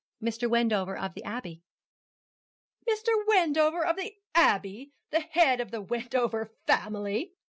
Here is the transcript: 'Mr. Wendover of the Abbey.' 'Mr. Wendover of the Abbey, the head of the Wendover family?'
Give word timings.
'Mr. 0.19 0.49
Wendover 0.49 0.97
of 0.97 1.13
the 1.13 1.23
Abbey.' 1.23 1.61
'Mr. 2.89 3.09
Wendover 3.27 3.85
of 3.85 3.97
the 3.97 4.15
Abbey, 4.33 4.93
the 5.11 5.19
head 5.19 5.61
of 5.61 5.69
the 5.69 5.79
Wendover 5.83 6.51
family?' 6.65 7.33